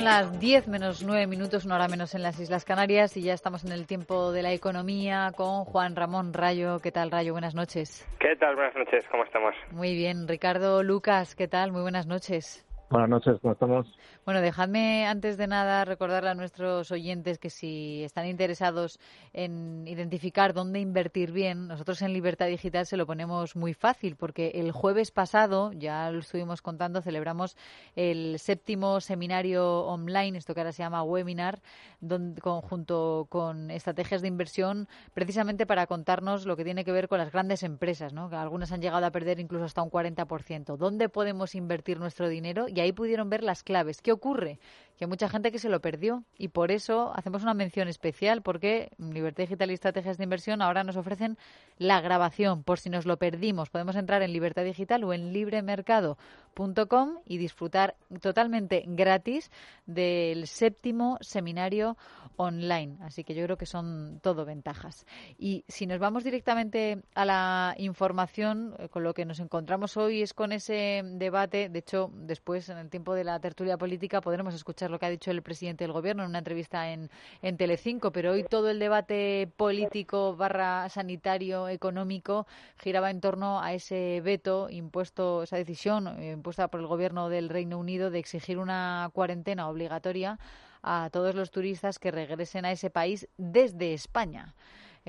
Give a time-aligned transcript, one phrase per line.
[0.00, 3.34] Son las 10 menos 9 minutos, una hora menos en las Islas Canarias y ya
[3.34, 6.78] estamos en el tiempo de la economía con Juan Ramón Rayo.
[6.78, 7.32] ¿Qué tal, Rayo?
[7.32, 8.08] Buenas noches.
[8.18, 8.54] ¿Qué tal?
[8.56, 9.04] Buenas noches.
[9.10, 9.54] ¿Cómo estamos?
[9.72, 10.26] Muy bien.
[10.26, 11.70] Ricardo Lucas, ¿qué tal?
[11.72, 12.66] Muy buenas noches.
[12.90, 13.86] Buenas noches, ¿cómo estamos?
[14.24, 18.98] Bueno, dejadme antes de nada recordarle a nuestros oyentes que si están interesados
[19.32, 24.48] en identificar dónde invertir bien, nosotros en Libertad Digital se lo ponemos muy fácil porque
[24.56, 27.56] el jueves pasado, ya lo estuvimos contando, celebramos
[27.94, 31.60] el séptimo seminario online, esto que ahora se llama webinar,
[32.00, 37.18] donde, junto con estrategias de inversión, precisamente para contarnos lo que tiene que ver con
[37.18, 38.28] las grandes empresas, ¿no?
[38.30, 40.76] que algunas han llegado a perder incluso hasta un 40%.
[40.76, 42.66] ¿Dónde podemos invertir nuestro dinero?
[42.68, 44.02] Y ahí pudieron ver las claves.
[44.02, 44.58] ¿Qué ocurre?
[45.00, 48.90] Que mucha gente que se lo perdió y por eso hacemos una mención especial porque
[48.98, 51.38] Libertad Digital y Estrategias de Inversión ahora nos ofrecen
[51.78, 53.70] la grabación por si nos lo perdimos.
[53.70, 59.50] Podemos entrar en Libertad Digital o en libremercado.com y disfrutar totalmente gratis
[59.86, 61.96] del séptimo seminario
[62.36, 62.98] online.
[63.00, 65.06] Así que yo creo que son todo ventajas.
[65.38, 70.20] Y si nos vamos directamente a la información, eh, con lo que nos encontramos hoy
[70.20, 71.70] es con ese debate.
[71.70, 75.10] De hecho, después en el tiempo de la tertulia política podremos escuchar lo que ha
[75.10, 77.10] dicho el presidente del gobierno en una entrevista en,
[77.42, 82.46] en Telecinco, pero hoy todo el debate político barra sanitario económico
[82.78, 87.48] giraba en torno a ese veto impuesto, esa decisión eh, impuesta por el gobierno del
[87.48, 90.38] Reino Unido de exigir una cuarentena obligatoria
[90.82, 94.54] a todos los turistas que regresen a ese país desde España.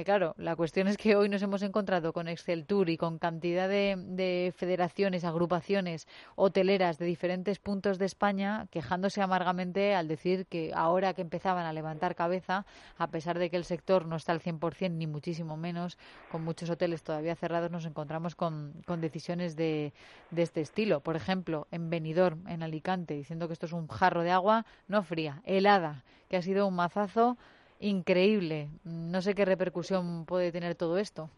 [0.03, 3.69] Claro, la cuestión es que hoy nos hemos encontrado con Excel Tour y con cantidad
[3.69, 11.13] de, federaciones, agrupaciones hoteleras de diferentes puntos de España quejándose amargamente al decir que ahora
[11.13, 12.65] que empezaban a levantar cabeza,
[12.97, 15.97] a pesar de que el sector no está al 100% ni muchísimo menos,
[16.31, 19.93] con muchos hoteles todavía cerrados, nos encontramos con, con decisiones de,
[20.31, 21.01] de este estilo.
[21.01, 25.03] Por ejemplo, en Benidorm, en Alicante, diciendo que esto es un jarro de agua no
[25.03, 27.37] fría, helada, que ha sido un mazazo
[27.81, 28.67] increíble.
[28.85, 31.29] No sé qué repercusión puede tener todo esto.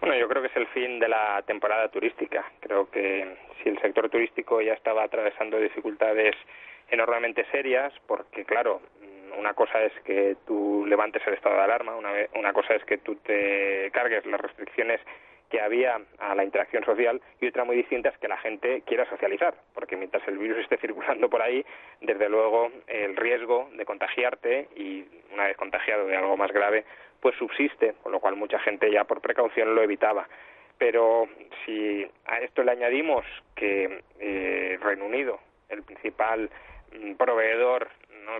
[0.00, 2.44] Bueno, yo creo que es el fin de la temporada turística.
[2.60, 6.34] Creo que si el sector turístico ya estaba atravesando dificultades
[6.90, 8.82] enormemente serias, porque claro,
[9.38, 12.98] una cosa es que tú levantes el estado de alarma, una, una cosa es que
[12.98, 15.00] tú te cargues las restricciones
[15.54, 19.08] que había a la interacción social y otra muy distinta es que la gente quiera
[19.08, 21.64] socializar, porque mientras el virus esté circulando por ahí,
[22.00, 26.84] desde luego el riesgo de contagiarte y una vez contagiado de algo más grave,
[27.20, 30.28] pues subsiste, con lo cual mucha gente ya por precaución lo evitaba.
[30.76, 31.28] Pero
[31.64, 35.38] si a esto le añadimos que eh, Reino Unido,
[35.68, 36.50] el principal
[36.98, 37.88] mm, proveedor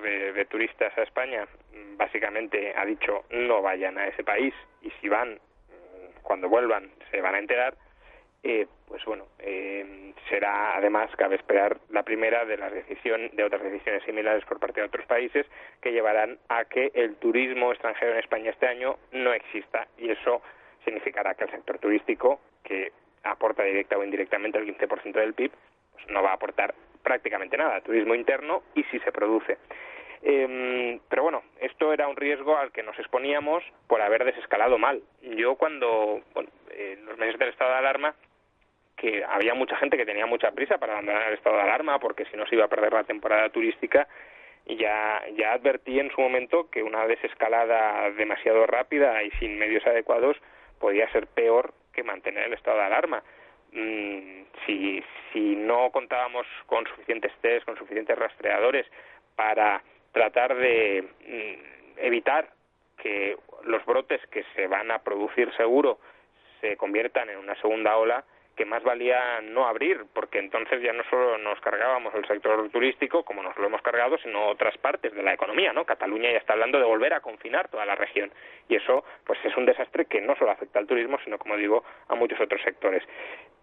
[0.02, 4.52] de, de turistas a España, mm, básicamente ha dicho no vayan a ese país
[4.82, 5.38] y si van
[6.24, 7.74] cuando vuelvan se van a enterar,
[8.42, 13.62] eh, pues bueno, eh, será además, cabe esperar, la primera de las decisiones, de otras
[13.62, 15.46] decisiones similares por parte de otros países
[15.80, 20.42] que llevarán a que el turismo extranjero en España este año no exista y eso
[20.84, 22.90] significará que el sector turístico, que
[23.22, 25.52] aporta directa o indirectamente el 15% del PIB,
[25.92, 29.56] pues no va a aportar prácticamente nada, turismo interno y si se produce.
[30.26, 35.02] Eh, pero bueno, esto era un riesgo al que nos exponíamos por haber desescalado mal.
[35.36, 36.22] Yo cuando,
[36.76, 38.14] en los meses del estado de alarma,
[38.96, 42.24] que había mucha gente que tenía mucha prisa para abandonar el estado de alarma porque
[42.26, 44.08] si no se iba a perder la temporada turística,
[44.66, 49.86] y ya, ya advertí en su momento que una desescalada demasiado rápida y sin medios
[49.86, 50.36] adecuados
[50.78, 53.22] podía ser peor que mantener el estado de alarma.
[53.72, 58.86] Mm, si, si no contábamos con suficientes test, con suficientes rastreadores
[59.36, 59.82] para
[60.12, 62.48] tratar de mm, evitar
[62.96, 65.98] que los brotes que se van a producir seguro
[66.64, 68.24] se conviertan en una segunda ola
[68.56, 73.24] que más valía no abrir, porque entonces ya no solo nos cargábamos el sector turístico,
[73.24, 75.84] como nos lo hemos cargado, sino otras partes de la economía, ¿no?
[75.84, 78.30] Cataluña ya está hablando de volver a confinar toda la región,
[78.68, 81.82] y eso, pues es un desastre que no solo afecta al turismo, sino, como digo,
[82.06, 83.02] a muchos otros sectores.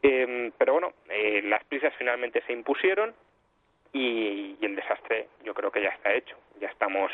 [0.04, 3.16] Eh, pero bueno, eh, las prisas finalmente se impusieron,
[3.94, 6.38] y, el desastre yo creo que ya está hecho.
[6.60, 7.12] Ya estamos,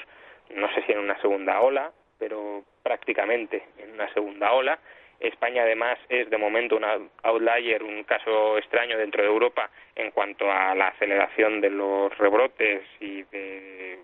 [0.55, 4.79] no sé si en una segunda ola, pero prácticamente en una segunda ola.
[5.19, 10.51] España además es de momento un outlier, un caso extraño dentro de Europa en cuanto
[10.51, 13.99] a la aceleración de los rebrotes y de,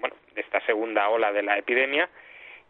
[0.00, 2.08] bueno, esta segunda ola de la epidemia.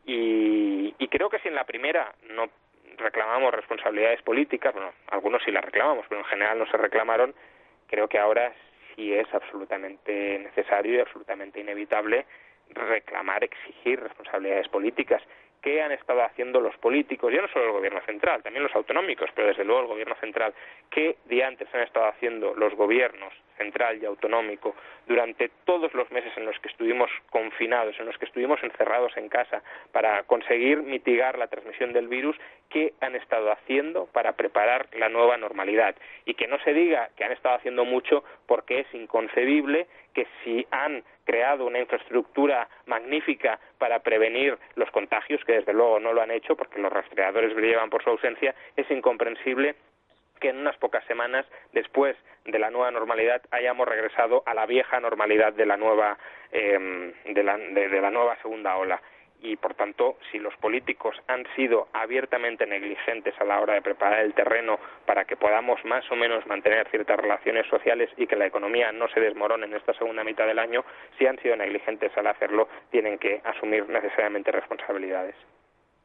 [0.07, 2.49] Y, y creo que si en la primera no
[2.97, 7.35] reclamamos responsabilidades políticas, bueno, algunos sí las reclamamos, pero en general no se reclamaron,
[7.87, 8.53] creo que ahora
[8.95, 12.27] sí es absolutamente necesario y absolutamente inevitable
[12.71, 15.23] reclamar, exigir responsabilidades políticas
[15.65, 19.31] qué han estado haciendo los políticos, ya no solo el gobierno central, también los autonómicos,
[19.35, 20.53] pero desde luego el gobierno central,
[20.91, 24.75] qué diantes han estado haciendo los gobiernos central y autonómico
[25.07, 29.31] durante todos los meses en los que estuvimos confinados, en los que estuvimos encerrados en
[29.31, 32.37] casa para conseguir mitigar la transmisión del virus,
[32.69, 35.95] qué han estado haciendo para preparar la nueva normalidad.
[36.27, 40.67] Y que no se diga que han estado haciendo mucho porque es inconcebible que si
[40.71, 46.31] han creado una infraestructura magnífica para prevenir los contagios, que desde luego no lo han
[46.31, 49.75] hecho porque los rastreadores brillan por su ausencia, es incomprensible
[50.41, 55.01] que en unas pocas semanas después de la nueva normalidad hayamos regresado a la vieja
[55.01, 56.19] normalidad de la nueva
[56.53, 59.01] em, de, la, de la nueva segunda ola
[59.45, 64.25] y por tanto si los políticos han sido abiertamente negligentes a la hora de preparar
[64.25, 68.47] el terreno para que podamos más o menos mantener ciertas relaciones sociales y que la
[68.47, 70.83] economía no se desmorone en esta segunda mitad del año,
[71.19, 75.37] si han sido negligentes al hacerlo, tienen que asumir necesariamente responsabilidades.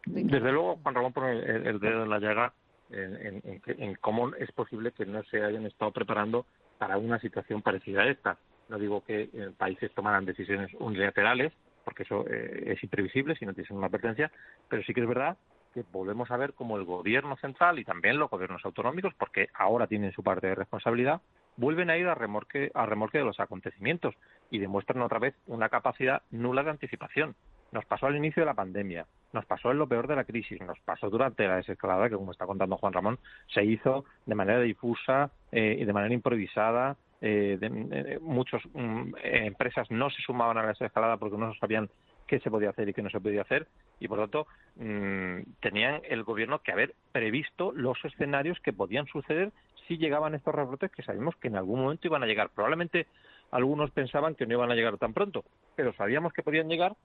[0.05, 2.53] Desde luego, Juan Ramón pone el, dedo en la llaga
[2.91, 6.45] en, cómo es posible que no se hayan estado preparando
[6.77, 8.37] para una situación parecida a esta.
[8.67, 11.53] No digo que eh, países tomaran decisiones unilaterales,
[11.89, 14.31] porque eso eh, es imprevisible si no tienes una advertencia,
[14.67, 15.37] pero sí que es verdad
[15.73, 19.87] que volvemos a ver como el gobierno central y también los gobiernos autonómicos, porque ahora
[19.87, 21.21] tienen su parte de responsabilidad,
[21.57, 24.13] vuelven a ir a remorque, a remorque de los acontecimientos
[24.51, 27.35] y demuestran otra vez una capacidad nula de anticipación.
[27.71, 30.61] Nos pasó al inicio de la pandemia, nos pasó en lo peor de la crisis,
[30.61, 33.17] nos pasó durante la desescalada, que como está contando Juan Ramón,
[33.51, 39.89] se hizo de manera difusa eh, y de manera improvisada, eh, de, muchas mm, empresas
[39.91, 41.89] no se sumaban a la escalada porque no sabían
[42.27, 43.67] qué se podía hacer y qué no se podía hacer
[43.99, 49.07] y por lo tanto mm, tenían el gobierno que haber previsto los escenarios que podían
[49.07, 49.51] suceder
[49.87, 52.51] si llegaban estos rebrotes que sabemos que en algún momento iban a llegar.
[52.53, 53.07] Probablemente
[53.51, 55.43] algunos pensaban que no iban a llegar tan pronto,
[55.75, 56.95] pero sabíamos que podían llegar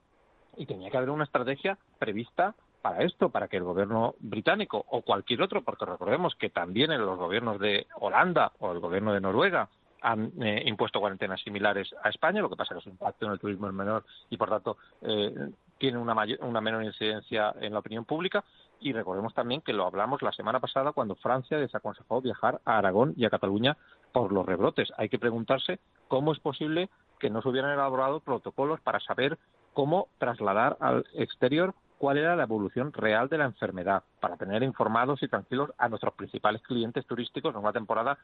[0.55, 5.01] y tenía que haber una estrategia prevista para esto, para que el gobierno británico o
[5.01, 9.21] cualquier otro, porque recordemos que también en los gobiernos de Holanda o el gobierno de
[9.21, 9.69] Noruega
[10.05, 13.31] han eh, impuesto cuarentenas similares a España, lo que pasa es que su impacto en
[13.31, 15.33] el turismo es menor y, por tanto, eh,
[15.79, 18.43] tiene una, una menor incidencia en la opinión pública.
[18.79, 23.15] Y recordemos también que lo hablamos la semana pasada cuando Francia desaconsejó viajar a Aragón
[23.17, 23.77] y a Cataluña
[24.11, 24.93] por los rebrotes.
[24.97, 29.39] Hay que preguntarse cómo es posible que no se hubieran elaborado protocolos para saber
[29.73, 35.23] cómo trasladar al exterior cuál era la evolución real de la enfermedad, para tener informados
[35.23, 38.17] y tranquilos a nuestros principales clientes turísticos en una temporada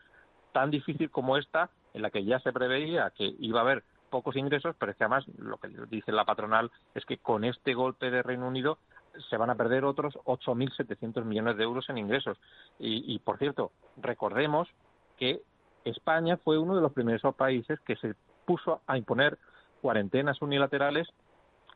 [0.52, 4.36] tan difícil como esta, en la que ya se preveía que iba a haber pocos
[4.36, 8.12] ingresos, pero es que además lo que dice la patronal es que con este golpe
[8.12, 8.78] de Reino Unido
[9.30, 12.38] se van a perder otros 8.700 millones de euros en ingresos.
[12.80, 14.70] Y, por cierto, recordemos
[15.18, 15.42] que
[15.84, 18.14] España fue uno de los primeros países que se
[18.46, 19.38] puso a imponer
[19.82, 21.08] cuarentenas unilaterales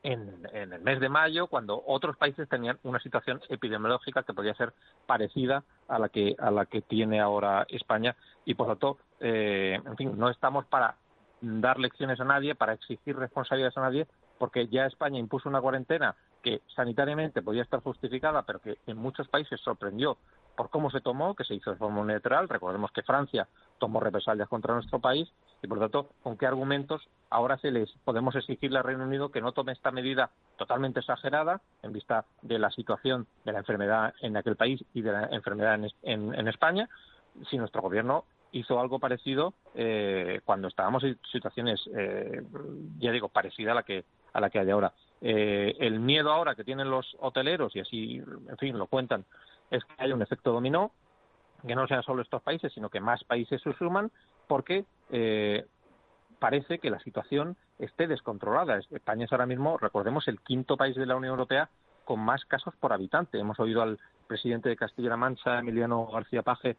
[0.03, 4.53] en, en, el mes de mayo, cuando otros países tenían una situación epidemiológica que podía
[4.53, 4.73] ser
[5.07, 8.15] parecida a la que a la que tiene ahora España
[8.45, 10.95] y por lo tanto, eh, en fin, no estamos para
[11.41, 16.15] dar lecciones a nadie, para exigir responsabilidades a nadie, porque ya España impuso una cuarentena
[16.41, 20.17] que sanitariamente podía estar justificada, pero que en muchos países sorprendió
[20.55, 22.47] por cómo se tomó, que se hizo de forma unilateral.
[22.47, 23.47] Recordemos que Francia
[23.79, 25.27] tomó represalias contra nuestro país
[25.61, 29.41] y, por tanto, con qué argumentos ahora se les podemos exigirle al Reino Unido que
[29.41, 34.37] no tome esta medida totalmente exagerada en vista de la situación de la enfermedad en
[34.37, 36.89] aquel país y de la enfermedad en, España,
[37.49, 42.41] si nuestro gobierno hizo algo parecido eh, cuando estábamos en situaciones, eh,
[42.99, 44.93] ya digo, parecida a la que a la que hay ahora.
[45.21, 49.25] Eh, el miedo ahora que tienen los hoteleros y así, en fin, lo cuentan
[49.71, 50.91] es que haya un efecto dominó,
[51.67, 54.11] que no sean solo estos países, sino que más países se suman,
[54.47, 55.65] porque eh,
[56.39, 58.79] parece que la situación esté descontrolada.
[58.91, 61.69] España es ahora mismo, recordemos, el quinto país de la Unión Europea
[62.03, 63.39] con más casos por habitante.
[63.39, 66.77] Hemos oído al presidente de Castilla-La Mancha, Emiliano García Paje,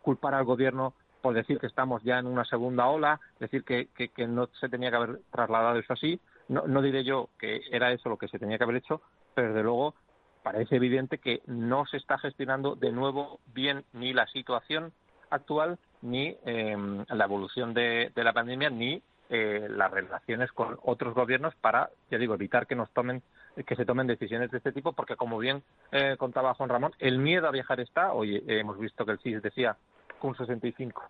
[0.00, 4.26] culpar al gobierno por decir que estamos ya en una segunda ola, decir que, que,
[4.26, 6.20] no se tenía que haber trasladado eso así.
[6.48, 9.00] No, no diré yo que era eso lo que se tenía que haber hecho,
[9.34, 9.94] pero desde luego
[10.42, 14.92] parece evidente que no se está gestionando de nuevo bien ni la situación
[15.30, 21.54] actual, ni em, la evolución de, la pandemia, ni eh, las relaciones con otros gobiernos
[21.56, 23.22] para, ya digo, evitar que nos tomen
[23.66, 27.18] que se tomen decisiones de este tipo, porque como bien eh, contaba Juan Ramón, el
[27.18, 28.12] miedo a viajar está.
[28.12, 29.76] Hoy hemos visto que el CIS decía
[30.20, 31.02] que un 65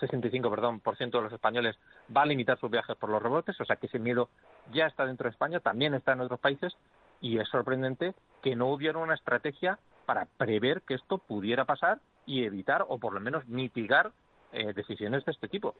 [0.00, 1.76] 65 perdón, por ciento de los españoles
[2.14, 4.28] va a limitar sus viajes por los rebotes, o sea que ese miedo
[4.72, 6.74] ya está dentro de España, también está en otros países
[7.20, 12.44] y es sorprendente que no hubiera una estrategia para prever que esto pudiera pasar y
[12.44, 14.12] evitar o por lo menos mitigar
[14.52, 15.74] eh, decisiones de este tipo.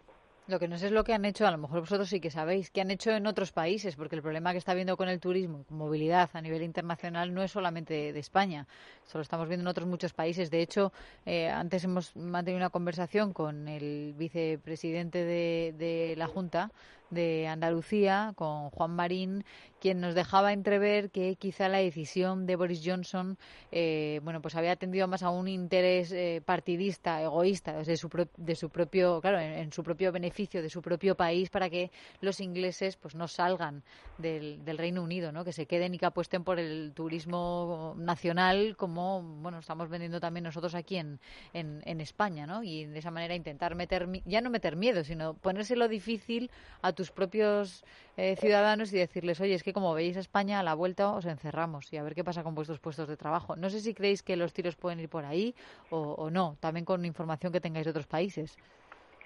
[0.46, 2.30] Lo que no sé es lo que han hecho, a lo mejor vosotros sí que
[2.30, 5.18] sabéis, que han hecho en otros países, porque el problema que está habiendo con el
[5.18, 8.66] turismo con movilidad a nivel internacional no es solamente de España,
[9.04, 10.50] solo estamos viendo en otros muchos países.
[10.50, 10.92] De hecho,
[11.24, 16.70] eh, antes hemos mantenido una conversación con el vicepresidente de la Junta
[17.10, 19.44] de Andalucía, con Juan Marín,
[19.84, 23.36] quien nos dejaba entrever que quizá la decisión de Boris Johnson,
[23.70, 28.08] eh, bueno, pues había atendido más a un interés eh, partidista, egoísta, de su,
[28.38, 31.90] de su propio, claro, en, su propio beneficio, de su propio país, para que
[32.22, 33.82] los ingleses, pues, no salgan
[34.16, 35.44] del, del Reino Unido, ¿no?
[35.44, 40.44] Que se queden y que apuesten por el turismo nacional, como, bueno, estamos vendiendo también
[40.44, 41.20] nosotros aquí en,
[41.52, 42.62] en, en España, ¿no?
[42.62, 47.10] Y de esa manera intentar meter, ya no meter miedo, sino ponérselo difícil a tus
[47.10, 47.84] propios
[48.16, 51.26] eh, ciudadanos y decirles, oye, es que como veis a España, a la vuelta os
[51.26, 53.56] encerramos y a ver qué pasa con vuestros puestos de trabajo.
[53.56, 55.54] No sé si creéis que los tiros pueden ir por ahí
[55.90, 58.56] o, no, también con información que tengáis de otros países.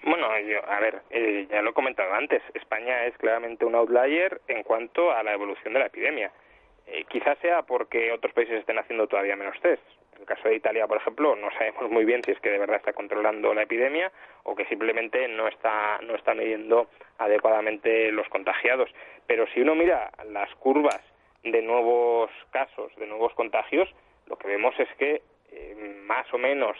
[0.03, 4.41] Bueno, yo, a ver, eh, ya lo he comentado antes, España es claramente un outlier
[4.47, 6.31] en cuanto a la evolución de la epidemia.
[6.87, 9.83] Eh, quizás sea porque otros países estén haciendo todavía menos test.
[10.19, 12.57] En el caso de Italia, por ejemplo, no sabemos muy bien si es que de
[12.57, 14.11] verdad está controlando la epidemia
[14.43, 18.93] o que simplemente no está, no está midiendo adecuadamente los contagiados.
[19.27, 20.99] Pero si uno mira las curvas
[21.43, 23.87] de nuevos casos, de nuevos contagios,
[24.27, 25.21] lo que vemos es que
[25.53, 26.75] eh, más o menos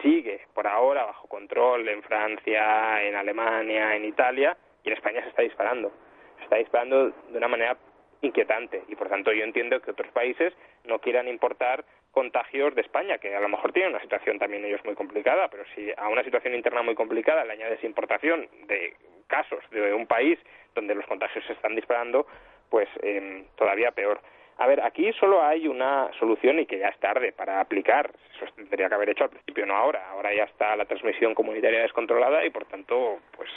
[0.00, 5.28] sigue por ahora bajo control en Francia, en Alemania, en Italia y en España se
[5.28, 5.92] está disparando.
[6.38, 7.76] Se está disparando de una manera
[8.22, 10.54] inquietante y por tanto yo entiendo que otros países
[10.84, 14.84] no quieran importar contagios de España, que a lo mejor tienen una situación también ellos
[14.84, 18.94] muy complicada, pero si a una situación interna muy complicada le añades importación de
[19.26, 20.38] casos de un país
[20.74, 22.26] donde los contagios se están disparando,
[22.70, 24.20] pues eh, todavía peor.
[24.58, 28.10] A ver, aquí solo hay una solución y que ya es tarde para aplicar.
[28.34, 30.10] Eso tendría que haber hecho al principio, no ahora.
[30.10, 33.48] Ahora ya está la transmisión comunitaria descontrolada y, por tanto, pues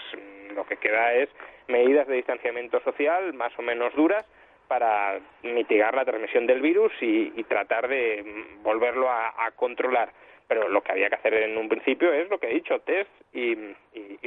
[0.54, 1.30] lo que queda es
[1.68, 4.26] medidas de distanciamiento social más o menos duras
[4.72, 8.24] para mitigar la transmisión del virus y, tratar de
[8.64, 10.14] volverlo a, controlar.
[10.48, 13.10] Pero lo que había que hacer en un principio es lo que he dicho, test
[13.34, 13.54] y,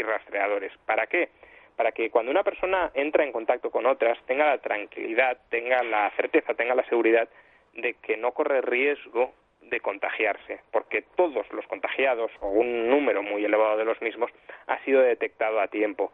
[0.03, 0.71] rastreadores.
[0.85, 1.31] ¿Para qué?
[1.77, 6.11] Para que cuando una persona entra en contacto con otras tenga la tranquilidad, tenga la
[6.11, 7.27] certeza, tenga la seguridad
[7.73, 9.33] de que no corre riesgo
[9.63, 14.31] de contagiarse, porque todos los contagiados o un número muy elevado de los mismos
[14.67, 16.13] ha sido detectado a tiempo.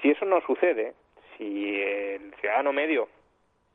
[0.00, 0.92] Si eso no sucede,
[1.36, 3.08] si el ciudadano medio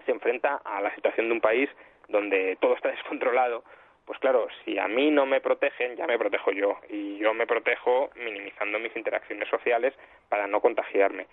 [0.10, 1.70] se enfrenta a la situación de un país
[2.08, 3.63] donde todo está descontrolado,
[4.06, 6.80] pues claro, si a mí no me protegen, ya me protejo yo.
[6.89, 9.94] Y yo me protejo minimizando mis interacciones sociales
[10.30, 11.28] para no contagiarme.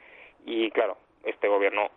[0.45, 1.90] Y claro, este gobierno,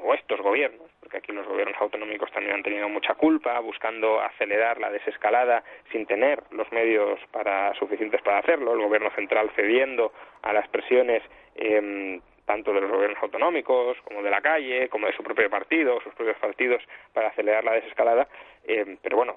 [0.00, 4.78] o estos gobiernos, porque aquí los gobiernos autonómicos también han tenido mucha culpa, buscando acelerar
[4.78, 10.12] la desescalada sin tener los medios para, suficientes para hacerlo, el gobierno central cediendo
[10.42, 11.24] a las presiones
[11.56, 16.00] eh, tanto de los gobiernos autonómicos como de la calle, como de su propio partido,
[16.00, 16.82] sus propios partidos,
[17.12, 18.28] para acelerar la desescalada.
[18.64, 19.36] Eh, pero bueno,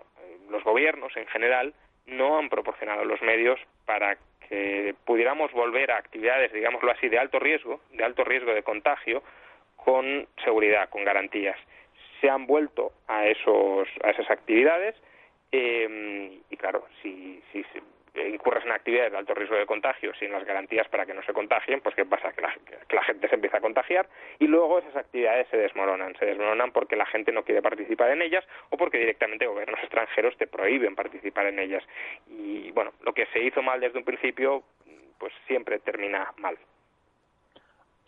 [0.49, 1.73] los gobiernos en general
[2.07, 7.39] no han proporcionado los medios para que pudiéramos volver a actividades, digámoslo así, de alto
[7.39, 9.23] riesgo, de alto riesgo de contagio,
[9.75, 11.57] con seguridad, con garantías.
[12.21, 14.95] Se han vuelto a esos a esas actividades
[15.51, 17.63] eh, y claro, si, si
[18.17, 21.33] incurres en actividades de alto riesgo de contagio sin las garantías para que no se
[21.33, 22.31] contagien, pues ¿qué pasa?
[22.33, 24.07] Que la, gente se empieza a contagiar
[24.39, 26.15] y luego esas actividades se desmoronan.
[26.17, 30.35] Se desmoronan porque la gente no quiere participar en ellas o porque directamente gobiernos extranjeros
[30.37, 31.83] te prohíben participar en ellas.
[32.27, 34.63] Y bueno, lo que se hizo mal desde un principio,
[35.19, 36.57] pues siempre termina mal.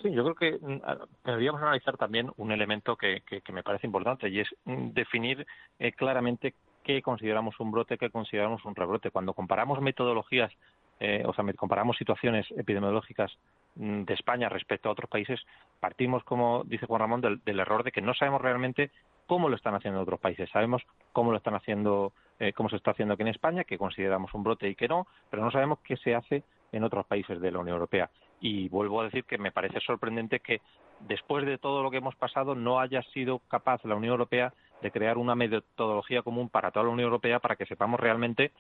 [0.01, 0.81] Sí, yo creo que mm,
[1.25, 5.45] deberíamos analizar también un elemento que, me parece importante y es mm, definir
[5.79, 6.53] eh, claramente
[6.87, 9.11] qué consideramos un brote, qué consideramos un rebrote.
[9.11, 10.53] Cuando comparamos metodologías,
[11.01, 13.37] eh, o sea, comparamos situaciones epidemiológicas
[13.75, 15.41] mm, de España respecto a otros países,
[15.81, 18.89] partimos, como dice Juan Ramón, del, error de que no sabemos realmente
[19.25, 20.49] cómo lo están haciendo en otros países.
[20.49, 24.33] Sabemos cómo lo están haciendo, eh, cómo se está haciendo aquí en España, que consideramos
[24.33, 27.51] un brote y que no, pero no sabemos qué se hace en otros países de
[27.51, 28.09] la Unión Europea.
[28.39, 30.61] Y vuelvo a decir que me parece sorprendente que
[31.01, 34.91] después de todo lo que hemos pasado no haya sido capaz la Unión Europea de
[34.91, 38.51] crear una metodología común para toda la Unión Europea para que sepamos realmente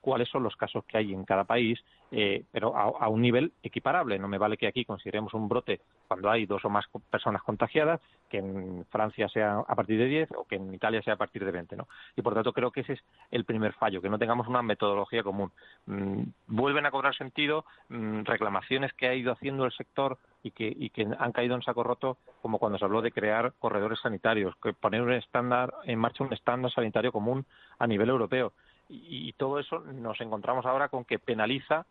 [0.00, 4.18] cuáles son los casos que hay en cada país, eh, pero a, un nivel equiparable.
[4.18, 8.00] No me vale que aquí consideremos un brote cuando hay dos o más personas contagiadas,
[8.28, 11.44] que en Francia sea a partir de 10 o que en Italia sea a partir
[11.44, 11.76] de 20.
[11.76, 11.88] ¿no?
[12.16, 15.22] Y por tanto creo que ese es el primer fallo, que no tengamos una metodología
[15.22, 15.50] común.
[15.86, 20.72] Mm, vuelven a cobrar sentido mm, reclamaciones que ha ido haciendo el sector y que,
[20.76, 24.54] y que han caído en saco roto, como cuando se habló de crear corredores sanitarios,
[24.62, 27.46] que poner un estándar en marcha un estándar sanitario común
[27.78, 28.52] a nivel europeo
[28.88, 31.86] y, todo eso nos encontramos ahora con que penaliza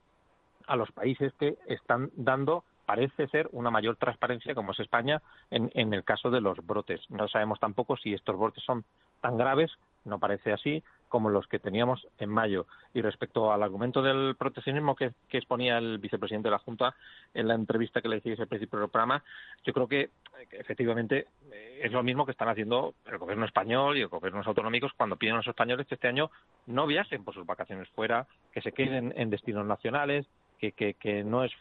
[0.68, 5.72] a los países que están dando parece ser una mayor transparencia como es España en,
[5.74, 7.02] en, el caso de los brotes.
[7.10, 8.84] No sabemos tampoco si estos brotes son
[9.22, 9.72] tan graves,
[10.06, 10.84] no parece así,
[11.14, 12.66] como los que teníamos en mayo.
[12.92, 16.96] Y respecto al argumento del proteccionismo que, exponía el vicepresidente de la Junta
[17.36, 19.24] en la entrevista que le hiciste al principio del programa,
[19.64, 20.10] yo creo que,
[20.50, 24.92] efectivamente eh, es lo mismo que están haciendo el gobierno español y los gobiernos autonómicos
[24.98, 26.32] cuando piden a los españoles que este año
[26.66, 30.26] no viajen por sus vacaciones fuera, que se queden en destinos nacionales,
[30.58, 31.52] que, que, no es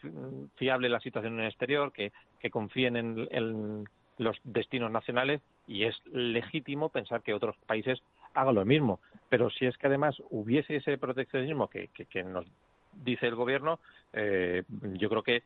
[0.55, 3.85] fiable la situación en el exterior, que, que confíen en
[4.17, 8.01] los destinos nacionales y es legítimo pensar que otros países
[8.33, 8.99] hagan lo mismo.
[9.29, 12.45] Pero si es que además hubiese ese proteccionismo que, que, nos
[12.93, 13.79] dice el gobierno,
[14.13, 14.63] eh,
[14.93, 15.43] yo creo que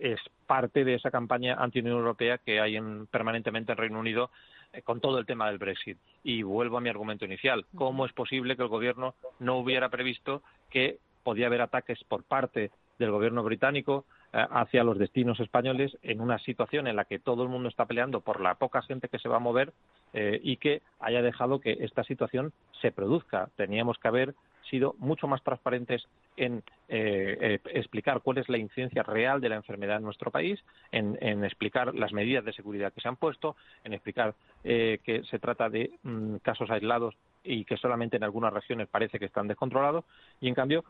[0.00, 4.30] es parte de esa campaña anti-Unión Europea que hay en, permanentemente en Reino Unido
[4.72, 5.98] eh, con todo el tema del Brexit.
[6.22, 7.64] Y vuelvo a mi argumento inicial.
[7.74, 12.70] ¿Cómo es posible que el gobierno no hubiera previsto que podía haber ataques por parte
[12.98, 17.48] del gobierno británico hacia los destinos españoles en una situación en la que todo el
[17.48, 19.72] mundo está peleando por la poca gente que se va a mover
[20.12, 23.48] eh, y que haya dejado que esta situación se produzca.
[23.56, 24.34] Teníamos que haber
[24.68, 26.06] sido mucho más transparentes
[26.36, 31.16] en eh, explicar cuál es la incidencia real de la enfermedad en nuestro país, en,
[31.42, 35.92] explicar las medidas de seguridad que se han puesto, en explicar que se trata de
[36.02, 40.04] mm, casos aislados y que solamente en algunas regiones parece que están descontrolados
[40.40, 40.84] y en cambio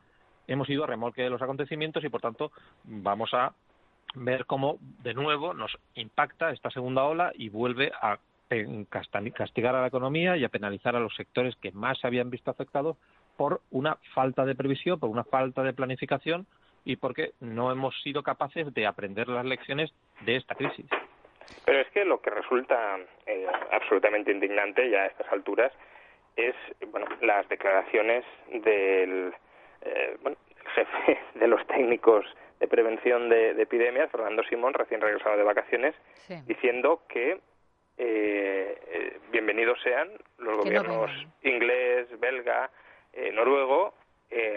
[0.48, 2.50] hemos ido a remolque de los acontecimientos y, por tanto,
[2.84, 3.52] vamos a
[4.14, 8.18] ver cómo de nuevo nos impacta esta segunda ola y vuelve a
[9.34, 12.50] castigar a la economía y a penalizar a los sectores que más se habían visto
[12.50, 12.96] afectados
[13.36, 16.46] por una falta de previsión, por una falta de planificación
[16.84, 20.86] y porque no hemos sido capaces de aprender las lecciones de esta crisis.
[21.64, 25.72] Pero es que lo que resulta eh, absolutamente indignante ya a estas alturas
[26.36, 26.54] es
[26.90, 28.24] bueno, las declaraciones
[28.62, 29.34] del
[29.82, 32.24] eh, bueno, el jefe de los técnicos
[32.60, 35.94] de prevención de, epidemias, Fernando Simón, recién regresado de vacaciones,
[36.46, 37.38] diciendo que
[38.00, 41.10] eh, eh, bienvenidos sean los gobiernos
[41.42, 42.70] inglés, belga,
[43.12, 43.94] eh, noruego,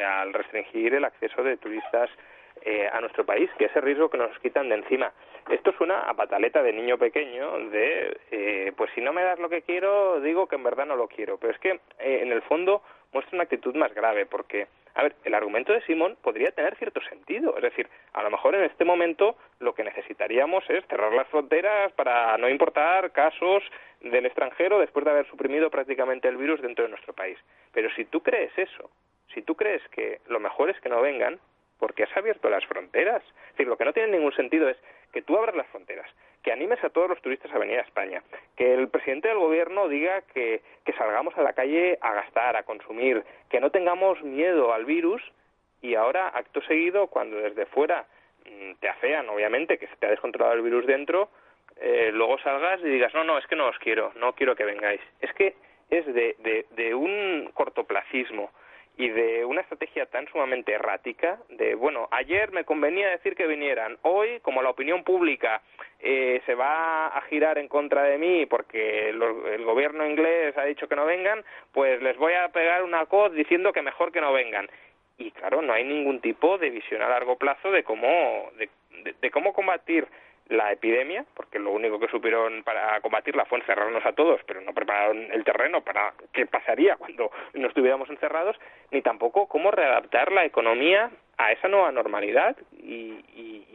[0.06, 2.10] al restringir el acceso de turistas
[2.92, 5.14] a nuestro país, que ese riesgo que nos quitan de encima.
[5.50, 9.62] Esto es una pataleta de niño pequeño de, pues si no me das lo que
[9.62, 11.38] quiero, digo que en verdad no lo quiero.
[11.38, 15.34] Pero es que en el fondo muestra una actitud más grave, porque a ver, el
[15.34, 17.56] argumento de Simón podría tener cierto sentido.
[17.56, 21.92] Es decir, a lo mejor en este momento lo que necesitaríamos es cerrar las fronteras
[21.94, 23.64] para no importar casos
[24.02, 27.38] del extranjero después de haber suprimido prácticamente el virus dentro de nuestro país.
[27.74, 28.90] Pero si tú crees eso,
[29.34, 31.40] si tú crees que lo mejor es que no vengan,
[31.80, 33.24] ¿por qué has abierto las fronteras?
[33.24, 34.78] Es decir, lo que no tiene ningún sentido es
[35.12, 36.10] que tú abras las fronteras,
[36.44, 38.24] que animes a todos los turistas a venir a España,
[38.56, 42.64] que el presidente del gobierno diga que, que salgamos a la calle a gastar, a
[42.64, 45.22] consumir, que no tengamos miedo al virus
[45.82, 48.06] y ahora, acto seguido, cuando desde fuera
[48.46, 51.30] mm, te afean, obviamente, que se te ha descontrolado el virus dentro,
[51.78, 54.64] eh, luego salgas y digas, no, no, es que no os quiero, no quiero que
[54.64, 55.02] vengáis.
[55.20, 55.56] Es que
[55.90, 58.52] es de, de, de un cortoplacismo
[58.98, 63.98] y de una estrategia tan sumamente errática de, bueno, ayer me convenía decir que vinieran,
[64.02, 65.62] hoy, como la opinión pública
[66.00, 70.88] eh, se va a girar en contra de mí porque el gobierno inglés ha dicho
[70.88, 74.34] que no vengan, pues les voy a pegar una cod diciendo que mejor que no
[74.34, 74.70] vengan.
[75.18, 78.52] Y claro, no hay ningún tipo de visión a largo plazo de cómo,
[79.22, 80.08] de cómo combatir
[80.52, 84.74] la epidemia, porque lo único que supieron para combatirla fue encerrarnos a todos, pero no
[84.74, 88.58] prepararon el terreno para qué pasaría cuando no estuviéramos encerrados,
[88.92, 93.00] ni tampoco cómo readaptar la economía a esa nueva normalidad y,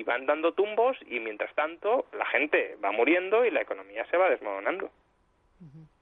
[0.06, 4.30] van dando tumbos y mientras tanto la gente va muriendo y la economía se va
[4.30, 4.88] desmoronando.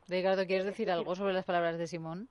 [0.07, 2.29] Ricardo, ¿quieres decir algo sobre las palabras de Simón?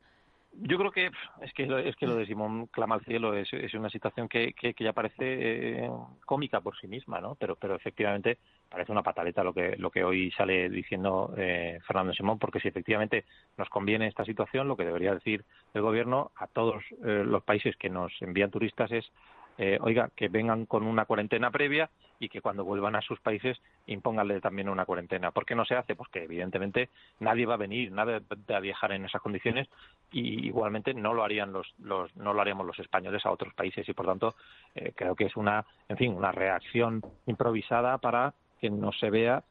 [0.55, 1.09] Yo creo que
[1.41, 4.53] es que es que lo de Simón clama al cielo es, es una situación que,
[4.53, 5.89] que, ya parece eh,
[6.25, 7.35] cómica por sí misma, ¿no?
[7.35, 8.37] Pero pero efectivamente
[8.69, 12.67] parece una pataleta lo que lo que hoy sale diciendo eh, Fernando Simón, porque si
[12.67, 13.25] efectivamente
[13.57, 17.75] nos conviene esta situación, lo que debería decir el gobierno a todos eh, los países
[17.77, 19.11] que nos envían turistas es
[19.57, 21.89] eh, oiga, que vengan con una cuarentena previa
[22.19, 25.31] y que cuando vuelvan a sus países impónganle también una cuarentena.
[25.31, 25.95] ¿Por qué no se hace?
[25.95, 26.89] Pues que evidentemente
[27.19, 29.67] nadie va a venir, nadie va a viajar en esas condiciones
[30.11, 33.87] y igualmente no lo harían los, los no lo haríamos los españoles a otros países
[33.87, 34.35] y por tanto
[34.75, 39.43] eh, creo que es una, en fin, una reacción improvisada para que no se vea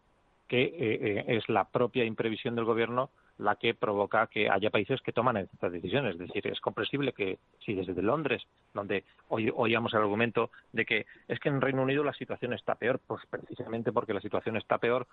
[0.53, 5.11] que eh, es la propia imprevisión del gobierno la que provoca que haya países que
[5.11, 6.12] toman estas decisiones.
[6.12, 8.43] Es decir, es comprensible que si desde Londres,
[8.75, 12.75] donde hoy oíamos el argumento de que es que en Reino Unido la situación está
[12.75, 15.07] peor, pues precisamente porque la situación está peor,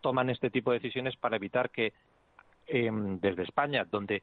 [0.00, 1.92] toman este tipo de decisiones para evitar que
[2.66, 4.22] em, desde España, donde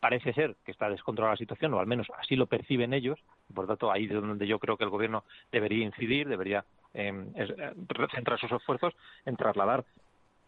[0.00, 3.20] parece ser que está descontrolada la situación, o al menos así lo perciben ellos.
[3.54, 7.32] Por lo tanto, ahí es donde yo creo que el Gobierno debería incidir, debería em,
[7.34, 7.74] eh,
[8.14, 9.84] centrar sus esfuerzos en trasladar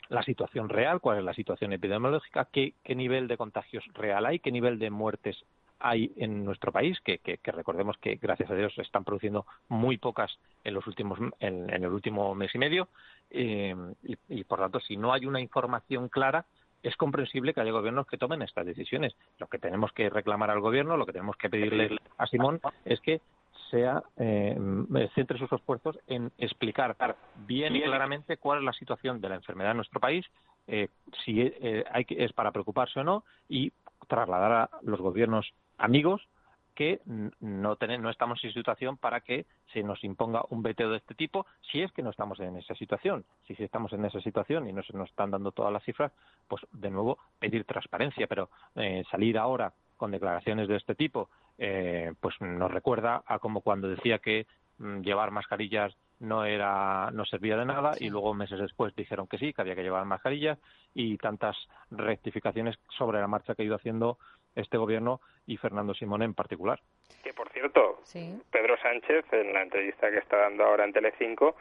[0.08, 4.52] la situación real, cuál es la situación epidemiológica, qué, nivel de contagios real hay, qué
[4.52, 5.44] nivel de muertes
[5.80, 10.38] hay en nuestro país, que, recordemos que gracias a Dios se están produciendo muy pocas
[10.62, 12.88] en los últimos en, el último mes y medio
[13.30, 13.72] y,
[14.28, 16.44] y, por tanto si no hay una información clara
[16.82, 19.14] es comprensible que haya gobiernos que tomen estas decisiones.
[19.38, 23.00] Lo que tenemos que reclamar al gobierno, lo que tenemos que pedirle a Simón es
[23.00, 23.20] que
[23.72, 24.54] sea eh,
[25.14, 26.94] centre sus esfuerzos en explicar
[27.46, 30.26] bien y claramente cuál es la situación de la enfermedad en nuestro país,
[30.66, 30.88] eh,
[31.24, 33.72] si eh, hay que, es para preocuparse o no y
[34.08, 36.28] trasladar a los gobiernos amigos
[36.74, 41.14] que no, no estamos en situación para que se nos imponga un veteo de este
[41.14, 43.24] tipo, si es que no estamos en esa situación.
[43.46, 46.12] Si estamos en esa situación y no se nos están dando todas las cifras,
[46.48, 52.12] pues de nuevo pedir transparencia, pero eh, salir ahora con declaraciones de este tipo, eh,
[52.20, 54.46] pues nos recuerda a como cuando decía que
[54.78, 59.38] mm, llevar mascarillas no era no servía de nada y luego meses después dijeron que
[59.38, 60.58] sí que había que llevar mascarillas
[60.94, 61.56] y tantas
[61.90, 64.18] rectificaciones sobre la marcha que ha ido haciendo
[64.54, 66.80] este gobierno y Fernando Simón en particular.
[67.24, 68.00] Que por cierto,
[68.50, 71.56] Pedro Sánchez, en la entrevista que está dando ahora en Telecinco,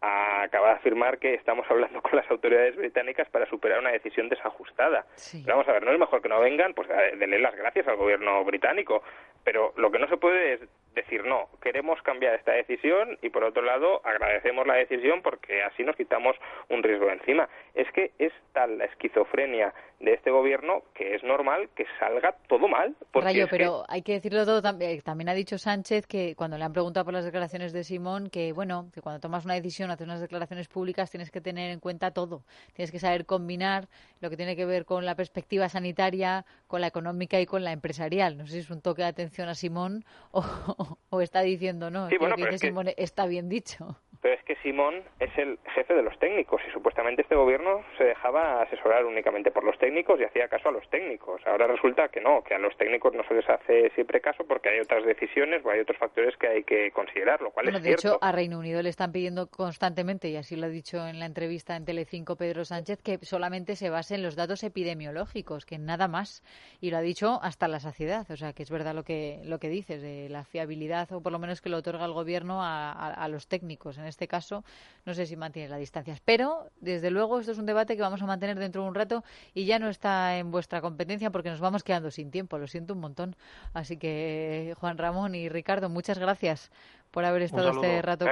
[0.00, 5.06] acaba de afirmar que estamos hablando con las autoridades británicas para superar una decisión desajustada.
[5.46, 8.44] vamos a ver, no es mejor que no vengan, pues denle las gracias al gobierno
[8.44, 9.02] británico,
[9.44, 10.60] pero lo que no se puede es
[10.96, 15.84] decir no, queremos cambiar esta decisión y por otro lado agradecemos la decisión porque así
[15.84, 16.34] nos quitamos
[16.70, 17.48] un riesgo encima.
[17.74, 22.66] Es que es tal la esquizofrenia de este gobierno que es normal que salga todo
[22.66, 22.96] mal.
[23.12, 25.00] Rayo, pero hay que decirlo todo también.
[25.02, 28.52] También ha dicho Sánchez que cuando le han preguntado por las declaraciones de Simón que
[28.52, 32.10] bueno, que cuando tomas una decisión, haces unas declaraciones públicas, tienes que tener en cuenta
[32.10, 32.44] todo.
[32.72, 33.88] Tienes que saber combinar
[34.20, 37.72] lo que tiene que ver con la perspectiva sanitaria, con la económica y con la
[37.72, 38.36] empresarial.
[38.36, 40.44] No sé si es un toque de atención a Simón o,
[41.10, 43.96] o está diciendo, no, sí, bueno, que dice Simón está bien dicho.
[44.20, 48.04] Pero es que Simón es el jefe de los técnicos y supuestamente este gobierno se
[48.04, 51.40] dejaba asesorar únicamente por los técnicos y hacía caso a los técnicos.
[51.46, 54.70] Ahora resulta que no, que a los técnicos no se les hace siempre caso porque
[54.70, 57.84] hay otras decisiones o hay otros factores que hay que considerar, lo cual bueno, es
[57.84, 61.20] de hecho, a Reino Unido le están pidiendo constantemente, y así lo ha dicho en
[61.20, 65.78] la entrevista en Telecinco Pedro Sánchez, que solamente se base en los datos epidemiológicos, que
[65.78, 66.42] nada más.
[66.80, 68.26] Y lo ha dicho hasta la saciedad.
[68.30, 71.32] O sea, que es verdad lo que, lo que dices, de la fiabilidad, o por
[71.32, 73.98] lo menos que lo otorga el gobierno a, a los técnicos.
[73.98, 74.64] En este caso,
[75.04, 76.20] no sé si mantiene las distancias.
[76.24, 79.22] Pero, desde luego, esto es un debate que vamos a mantener dentro de un rato
[79.52, 82.58] y ya no está en vuestra competencia porque nos vamos quedando sin tiempo.
[82.58, 83.36] Lo siento un montón.
[83.74, 86.70] Así que, Juan Ramón y Ricardo, muchas gracias
[87.16, 88.26] por haber estado este rato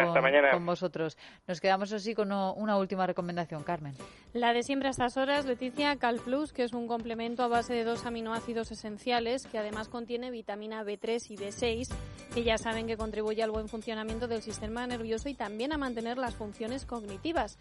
[0.53, 1.17] con, vosotros.
[1.49, 3.95] Nos quedamos así con una última recomendación, Carmen.
[4.35, 7.73] La de siempre a estas horas, Leticia, Cal Plus, que es un complemento a base
[7.73, 11.95] de dos aminoácidos esenciales que además contiene vitamina B3 y B6,
[12.35, 16.19] que ya saben que contribuye al buen funcionamiento del sistema nervioso y también a mantener
[16.19, 17.57] las funciones cognitivas.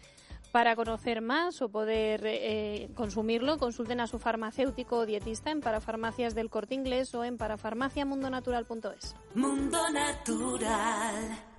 [0.54, 6.36] Para conocer más o poder eh, consumirlo, consulten a su farmacéutico o dietista en parafarmacias
[6.36, 9.16] del corte inglés o en parafarmaciamundonatural.es.
[9.34, 11.53] Mundo Natural.